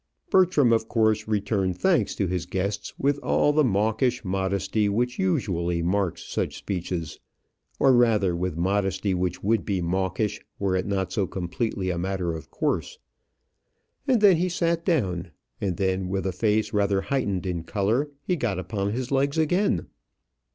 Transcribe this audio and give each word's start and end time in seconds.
Bertram 0.31 0.73
of 0.73 0.87
course 0.87 1.27
returned 1.27 1.77
thanks 1.77 2.15
to 2.15 2.25
his 2.25 2.47
guests 2.47 2.91
with 2.97 3.19
all 3.19 3.53
the 3.53 3.63
mawkish 3.63 4.25
modesty 4.25 4.89
which 4.89 5.19
usually 5.19 5.83
marks 5.83 6.23
such 6.23 6.57
speeches 6.57 7.19
or, 7.77 7.93
rather, 7.93 8.35
with 8.35 8.57
modesty 8.57 9.13
which 9.13 9.43
would 9.43 9.63
be 9.63 9.79
mawkish 9.79 10.41
were 10.57 10.75
it 10.75 10.87
not 10.87 11.11
so 11.11 11.27
completely 11.27 11.91
a 11.91 11.99
matter 11.99 12.33
of 12.33 12.49
course. 12.49 12.97
And 14.07 14.21
then 14.21 14.37
he 14.37 14.49
sat 14.49 14.83
down; 14.83 15.29
and 15.61 15.77
then, 15.77 16.09
with 16.09 16.25
a 16.25 16.31
face 16.31 16.73
rather 16.73 17.01
heightened 17.01 17.45
in 17.45 17.61
colour, 17.63 18.09
he 18.23 18.35
got 18.35 18.57
upon 18.57 18.93
his 18.93 19.11
legs 19.11 19.37
again. 19.37 19.85